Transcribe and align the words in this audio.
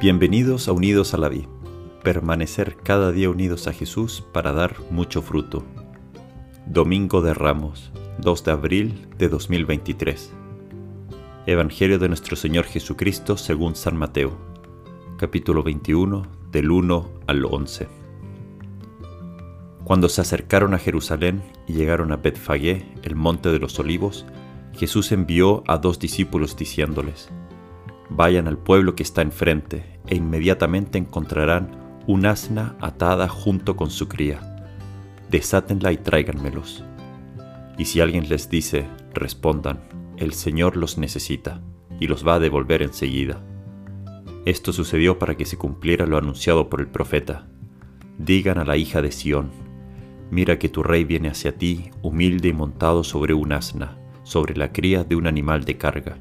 Bienvenidos 0.00 0.68
a 0.68 0.72
Unidos 0.72 1.12
a 1.12 1.18
la 1.18 1.28
Vida. 1.28 1.48
Permanecer 2.04 2.76
cada 2.76 3.10
día 3.10 3.30
unidos 3.30 3.66
a 3.66 3.72
Jesús 3.72 4.24
para 4.32 4.52
dar 4.52 4.76
mucho 4.92 5.22
fruto. 5.22 5.64
Domingo 6.66 7.20
de 7.20 7.34
Ramos, 7.34 7.90
2 8.18 8.44
de 8.44 8.52
abril 8.52 9.08
de 9.18 9.28
2023. 9.28 10.32
Evangelio 11.46 11.98
de 11.98 12.06
nuestro 12.06 12.36
Señor 12.36 12.66
Jesucristo 12.66 13.36
según 13.36 13.74
San 13.74 13.96
Mateo, 13.96 14.38
capítulo 15.16 15.64
21, 15.64 16.28
del 16.52 16.70
1 16.70 17.10
al 17.26 17.44
11. 17.44 17.88
Cuando 19.82 20.08
se 20.08 20.20
acercaron 20.20 20.74
a 20.74 20.78
Jerusalén 20.78 21.42
y 21.66 21.72
llegaron 21.72 22.12
a 22.12 22.18
Betfagé, 22.18 22.86
el 23.02 23.16
monte 23.16 23.48
de 23.48 23.58
los 23.58 23.76
olivos, 23.80 24.26
Jesús 24.74 25.10
envió 25.10 25.64
a 25.66 25.78
dos 25.78 25.98
discípulos 25.98 26.56
diciéndoles: 26.56 27.30
Vayan 28.10 28.48
al 28.48 28.58
pueblo 28.58 28.94
que 28.94 29.02
está 29.02 29.22
enfrente, 29.22 29.98
e 30.06 30.16
inmediatamente 30.16 30.98
encontrarán 30.98 32.00
un 32.06 32.24
asna 32.24 32.74
atada 32.80 33.28
junto 33.28 33.76
con 33.76 33.90
su 33.90 34.08
cría. 34.08 34.40
Desátenla 35.30 35.92
y 35.92 35.98
tráiganmelos. 35.98 36.84
Y 37.76 37.84
si 37.84 38.00
alguien 38.00 38.28
les 38.28 38.48
dice, 38.48 38.86
respondan, 39.12 39.80
el 40.16 40.32
Señor 40.32 40.76
los 40.76 40.96
necesita, 40.96 41.60
y 42.00 42.06
los 42.06 42.26
va 42.26 42.34
a 42.34 42.38
devolver 42.38 42.82
enseguida. 42.82 43.42
Esto 44.46 44.72
sucedió 44.72 45.18
para 45.18 45.36
que 45.36 45.44
se 45.44 45.58
cumpliera 45.58 46.06
lo 46.06 46.16
anunciado 46.16 46.70
por 46.70 46.80
el 46.80 46.88
profeta. 46.88 47.46
Digan 48.16 48.56
a 48.56 48.64
la 48.64 48.78
hija 48.78 49.02
de 49.02 49.12
Sión, 49.12 49.50
mira 50.30 50.58
que 50.58 50.70
tu 50.70 50.82
rey 50.82 51.04
viene 51.04 51.28
hacia 51.28 51.56
ti, 51.58 51.90
humilde 52.00 52.48
y 52.48 52.52
montado 52.54 53.04
sobre 53.04 53.34
un 53.34 53.52
asna, 53.52 53.98
sobre 54.22 54.56
la 54.56 54.72
cría 54.72 55.04
de 55.04 55.14
un 55.14 55.26
animal 55.26 55.64
de 55.64 55.76
carga 55.76 56.18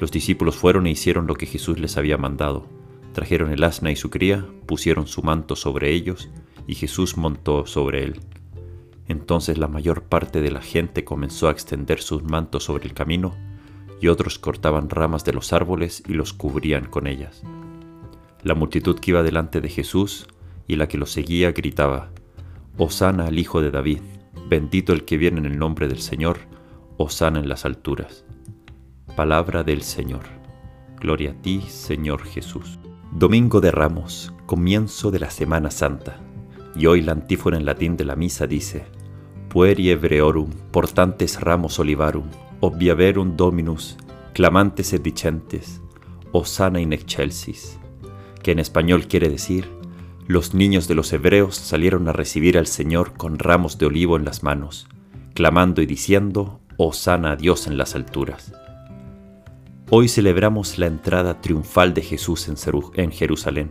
los 0.00 0.10
discípulos 0.10 0.56
fueron 0.56 0.86
e 0.86 0.90
hicieron 0.90 1.26
lo 1.26 1.34
que 1.34 1.46
Jesús 1.46 1.78
les 1.78 1.96
había 1.96 2.18
mandado. 2.18 2.66
Trajeron 3.12 3.50
el 3.50 3.64
asna 3.64 3.90
y 3.90 3.96
su 3.96 4.10
cría, 4.10 4.46
pusieron 4.66 5.06
su 5.06 5.22
manto 5.22 5.56
sobre 5.56 5.92
ellos, 5.92 6.28
y 6.66 6.74
Jesús 6.74 7.16
montó 7.16 7.66
sobre 7.66 8.04
él. 8.04 8.20
Entonces 9.08 9.58
la 9.58 9.68
mayor 9.68 10.02
parte 10.02 10.40
de 10.40 10.50
la 10.50 10.60
gente 10.60 11.04
comenzó 11.04 11.48
a 11.48 11.52
extender 11.52 12.00
sus 12.00 12.24
mantos 12.24 12.64
sobre 12.64 12.86
el 12.86 12.94
camino, 12.94 13.34
y 14.00 14.08
otros 14.08 14.38
cortaban 14.38 14.90
ramas 14.90 15.24
de 15.24 15.32
los 15.32 15.52
árboles 15.52 16.02
y 16.06 16.12
los 16.12 16.32
cubrían 16.32 16.86
con 16.86 17.06
ellas. 17.06 17.42
La 18.42 18.54
multitud 18.54 18.98
que 18.98 19.12
iba 19.12 19.22
delante 19.22 19.60
de 19.60 19.68
Jesús 19.68 20.26
y 20.68 20.76
la 20.76 20.88
que 20.88 20.98
lo 20.98 21.06
seguía 21.06 21.52
gritaba, 21.52 22.10
Hosana 22.76 23.26
al 23.26 23.38
Hijo 23.38 23.62
de 23.62 23.70
David, 23.70 24.00
bendito 24.48 24.92
el 24.92 25.04
que 25.04 25.16
viene 25.16 25.38
en 25.38 25.46
el 25.46 25.58
nombre 25.58 25.88
del 25.88 26.00
Señor, 26.00 26.40
Hosana 26.98 27.38
en 27.38 27.48
las 27.48 27.64
alturas. 27.64 28.26
Palabra 29.16 29.64
del 29.64 29.80
Señor. 29.80 30.24
Gloria 31.00 31.30
a 31.30 31.34
ti, 31.40 31.62
Señor 31.62 32.22
Jesús. 32.24 32.78
Domingo 33.12 33.62
de 33.62 33.70
Ramos, 33.70 34.34
comienzo 34.44 35.10
de 35.10 35.18
la 35.18 35.30
Semana 35.30 35.70
Santa. 35.70 36.20
Y 36.74 36.84
hoy 36.84 37.00
la 37.00 37.12
antífona 37.12 37.56
en 37.56 37.64
latín 37.64 37.96
de 37.96 38.04
la 38.04 38.14
misa 38.14 38.46
dice, 38.46 38.84
Pueri 39.48 39.88
ebreorum, 39.88 40.50
portantes 40.70 41.40
ramos 41.40 41.78
olivarum, 41.78 42.26
obviaverum 42.60 43.38
dominus, 43.38 43.96
clamantes 44.34 44.92
et 44.92 45.02
dicentes, 45.02 45.80
osana 46.32 46.78
in 46.78 46.92
excelsis, 46.92 47.78
que 48.42 48.50
en 48.50 48.58
español 48.58 49.06
quiere 49.06 49.30
decir, 49.30 49.66
los 50.26 50.52
niños 50.52 50.88
de 50.88 50.94
los 50.94 51.10
hebreos 51.14 51.56
salieron 51.56 52.06
a 52.08 52.12
recibir 52.12 52.58
al 52.58 52.66
Señor 52.66 53.14
con 53.14 53.38
ramos 53.38 53.78
de 53.78 53.86
olivo 53.86 54.18
en 54.18 54.26
las 54.26 54.42
manos, 54.42 54.88
clamando 55.32 55.80
y 55.80 55.86
diciendo, 55.86 56.60
Osana 56.76 57.30
a 57.30 57.36
Dios 57.36 57.66
en 57.66 57.78
las 57.78 57.94
alturas. 57.94 58.52
Hoy 59.88 60.08
celebramos 60.08 60.78
la 60.78 60.86
entrada 60.86 61.40
triunfal 61.40 61.94
de 61.94 62.02
Jesús 62.02 62.48
en 62.48 63.12
Jerusalén, 63.12 63.70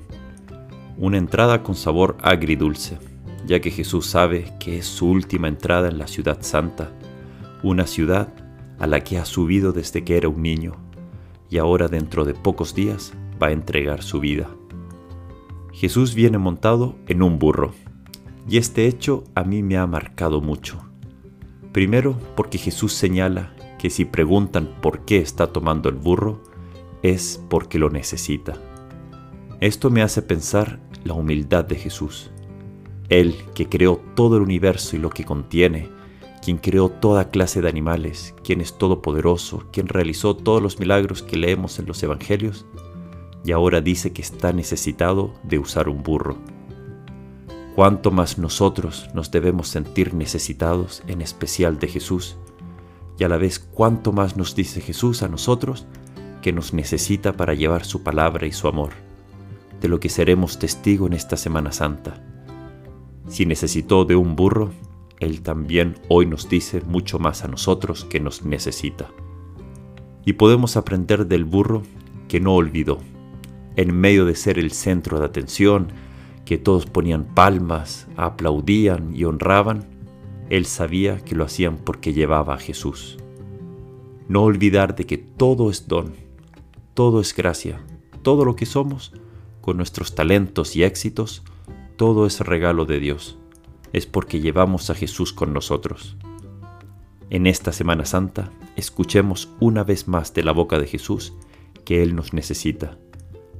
una 0.98 1.18
entrada 1.18 1.62
con 1.62 1.76
sabor 1.76 2.16
agridulce, 2.22 2.98
ya 3.46 3.59
que 3.59 3.70
Jesús 3.70 4.06
sabe 4.06 4.54
que 4.58 4.78
es 4.78 4.86
su 4.86 5.09
última 5.09 5.50
entrada 5.50 5.90
en 5.90 5.98
la 5.98 6.08
ciudad 6.08 6.38
santa, 6.40 6.94
una 7.64 7.86
ciudad 7.86 8.34
a 8.80 8.88
la 8.88 9.02
que 9.02 9.18
ha 9.18 9.25
subido 9.25 9.74
desde 9.74 10.06
que 10.06 10.16
era 10.16 10.30
un 10.30 10.42
niño 10.42 10.78
y 11.50 11.58
ahora 11.58 11.90
dentro 11.90 12.24
de 12.24 12.34
pocos 12.34 12.74
días 12.74 13.12
va 13.44 13.48
a 13.48 13.52
entregar 13.52 14.02
su 14.02 14.22
vida. 14.22 14.50
Jesús 15.74 16.16
viene 16.16 16.38
montado 16.38 16.96
en 17.08 17.24
un 17.24 17.40
burro, 17.40 17.74
y 18.48 18.56
este 18.56 18.88
hecho 18.88 19.25
a 19.36 19.44
mí 19.44 19.64
me 19.64 19.75
ha 19.75 19.86
marcado 19.86 20.40
mucho. 20.40 20.81
Primero 21.74 22.18
porque 22.38 22.58
Jesús 22.58 22.94
señala 22.94 23.54
que 23.85 23.91
si 23.91 24.03
preguntan 24.03 24.79
por 24.81 25.06
qué 25.06 25.19
está 25.19 25.53
tomando 25.53 25.90
el 25.90 25.96
burro, 25.96 26.41
es 27.03 27.40
porque 27.51 27.78
lo 27.78 27.91
necesita. 27.91 28.59
Esto 29.59 29.91
me 29.91 30.01
hace 30.01 30.23
pensar 30.23 30.79
la 31.03 31.13
humildad 31.13 31.66
de 31.66 31.75
Jesús. 31.75 32.31
Él 33.09 33.35
que 33.53 33.69
creó 33.69 34.01
todo 34.16 34.38
el 34.38 34.41
universo 34.41 34.95
y 34.95 35.00
lo 35.00 35.12
que 35.12 35.24
contiene, 35.24 35.88
quien 36.44 36.57
creó 36.57 36.90
toda 36.90 37.29
clase 37.29 37.62
de 37.62 37.69
animales, 37.69 38.34
quien 38.44 38.59
es 38.59 38.75
todopoderoso, 38.75 39.68
quien 39.72 39.88
realizó 39.88 40.35
todos 40.35 40.63
los 40.63 40.79
milagros 40.79 41.22
que 41.22 41.38
leemos 41.38 41.78
en 41.78 41.85
los 41.85 42.01
evangelios, 42.01 42.66
y 43.44 43.51
ahora 43.51 43.81
dice 43.81 44.13
que 44.13 44.24
está 44.24 44.51
necesitado 44.51 45.35
de 45.44 45.59
usar 45.59 45.90
un 45.90 46.01
burro. 46.01 46.40
Cuánto 47.75 48.09
más 48.09 48.40
nosotros 48.40 49.12
nos 49.13 49.29
debemos 49.29 49.68
sentir 49.68 50.16
necesitados, 50.16 51.03
en 51.06 51.22
especial 51.22 51.78
de 51.78 51.88
Jesús, 51.88 52.40
y 53.18 53.24
a 53.24 53.30
la 53.30 53.38
vez 53.38 53.59
cuánto 53.59 54.12
más 54.12 54.38
nos 54.38 54.56
dice 54.56 54.81
Jesús 54.81 55.24
a 55.24 55.28
nosotros 55.28 55.86
que 56.42 56.53
nos 56.53 56.74
necesita 56.74 57.34
para 57.34 57.53
llevar 57.53 57.86
su 57.86 58.03
palabra 58.03 58.46
y 58.46 58.52
su 58.52 58.68
amor, 58.68 58.92
de 59.81 59.88
lo 59.88 60.00
que 60.00 60.09
seremos 60.09 60.59
testigo 60.59 61.08
en 61.08 61.14
esta 61.14 61.38
Semana 61.38 61.72
Santa. 61.72 62.24
Si 63.28 63.46
necesitó 63.46 64.06
de 64.06 64.16
un 64.16 64.36
burro, 64.36 64.72
Él 65.20 65.42
también 65.42 65.96
hoy 66.08 66.25
nos 66.25 66.48
dice 66.50 66.81
mucho 66.81 67.18
más 67.18 67.44
a 67.44 67.48
nosotros 67.48 68.06
que 68.06 68.20
nos 68.20 68.46
necesita. 68.46 69.09
Y 70.24 70.34
podemos 70.34 70.78
aprender 70.78 71.25
del 71.25 71.46
burro 71.46 71.81
que 72.28 72.40
no 72.40 72.54
olvidó, 72.54 73.00
en 73.75 73.96
medio 73.96 74.25
de 74.25 74.36
ser 74.36 74.59
el 74.59 74.72
centro 74.72 75.20
de 75.20 75.25
atención, 75.25 75.88
que 76.46 76.58
todos 76.58 76.86
ponían 76.86 77.25
palmas, 77.25 78.08
aplaudían 78.18 79.16
y 79.16 79.24
honraban, 79.24 79.94
él 80.50 80.66
sabía 80.66 81.19
que 81.19 81.35
lo 81.35 81.44
hacían 81.44 81.78
porque 81.78 82.13
llevaba 82.13 82.56
a 82.56 82.59
Jesús. 82.59 83.17
No 84.28 84.44
olvidar 84.44 84.95
de 84.95 85.06
que 85.06 85.17
todo 85.17 85.69
es 85.69 85.88
don, 85.88 86.13
todo 86.94 87.19
es 87.19 87.35
gracia, 87.35 87.79
todo 88.22 88.45
lo 88.45 88.56
que 88.56 88.66
somos, 88.66 89.13
con 89.61 89.78
nuestros 89.78 90.16
talentos 90.16 90.75
y 90.75 90.83
éxitos, 90.83 91.44
todo 91.97 92.25
es 92.25 92.39
regalo 92.41 92.85
de 92.85 93.00
Dios. 93.00 93.38
Es 93.94 94.06
porque 94.06 94.39
llevamos 94.39 94.89
a 94.89 94.95
Jesús 94.95 95.33
con 95.33 95.53
nosotros. 95.53 96.17
En 97.29 97.47
esta 97.47 97.72
Semana 97.72 98.06
Santa, 98.06 98.51
escuchemos 98.75 99.50
una 99.59 99.83
vez 99.83 100.07
más 100.07 100.33
de 100.33 100.44
la 100.44 100.51
boca 100.51 100.79
de 100.79 100.88
Jesús 100.88 101.33
que 101.85 102.03
Él 102.03 102.16
nos 102.16 102.33
necesita. 102.33 102.97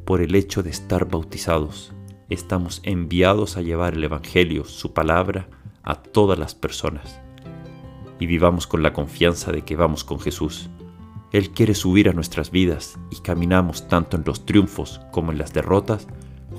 Por 0.03 0.22
el 0.22 0.35
hecho 0.35 0.62
de 0.62 0.69
estar 0.69 1.09
bautizados, 1.09 1.94
estamos 2.29 2.81
enviados 2.84 3.57
a 3.57 3.62
llevar 3.62 3.96
el 3.96 4.03
Evangelio, 4.03 4.66
su 4.66 4.94
palabra, 4.94 5.47
a 5.85 5.96
todas 5.96 6.38
las 6.38 6.56
personas. 6.56 7.22
Y 8.19 8.25
vivamos 8.25 8.68
con 8.68 8.84
la 8.84 8.91
confianza 8.91 9.51
de 9.51 9.62
que 9.62 9.75
vamos 9.75 10.03
con 10.03 10.19
Jesús. 10.19 10.69
Él 11.31 11.51
quiere 11.51 11.75
subir 11.75 12.09
a 12.09 12.13
nuestras 12.13 12.51
vidas 12.51 12.97
y 13.12 13.18
caminamos 13.18 13.88
tanto 13.88 14.18
en 14.18 14.23
los 14.25 14.46
triunfos 14.46 15.01
como 15.12 15.31
en 15.31 15.38
las 15.38 15.53
derrotas 15.53 16.07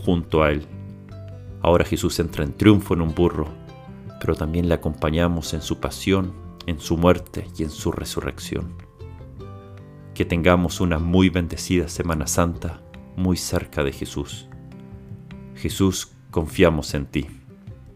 junto 0.05 0.43
a 0.43 0.51
Él. 0.51 0.67
Ahora 1.63 1.85
Jesús 1.85 2.19
entra 2.21 2.45
en 2.45 2.53
triunfo 2.53 2.95
en 2.95 3.01
un 3.01 3.15
burro, 3.15 3.49
pero 4.21 4.35
también 4.35 4.69
le 4.69 4.75
acompañamos 4.75 5.55
en 5.55 5.63
su 5.63 5.81
pasión, 5.81 6.33
en 6.67 6.79
su 6.79 6.97
muerte 6.97 7.49
y 7.59 7.65
en 7.65 7.71
su 7.71 7.91
resurrección. 7.91 8.75
Que 10.15 10.25
tengamos 10.25 10.81
una 10.81 10.99
muy 10.99 11.29
bendecida 11.29 11.89
Semana 11.89 12.27
Santa 12.27 12.83
muy 13.17 13.37
cerca 13.37 13.83
de 13.83 13.93
Jesús. 13.93 14.49
Jesús, 15.55 16.13
confiamos 16.31 16.93
en 16.95 17.07
ti. 17.07 17.36